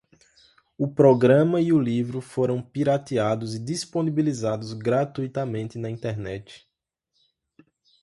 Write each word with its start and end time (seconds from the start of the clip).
O 0.79 0.87
programa 0.87 1.61
e 1.61 1.71
o 1.71 1.77
livro 1.79 2.21
foram 2.21 2.59
pirateados 2.59 3.53
e 3.53 3.59
disponibilizados 3.59 4.73
gratuitamente 4.73 5.77
na 5.77 5.91
internet 5.91 6.67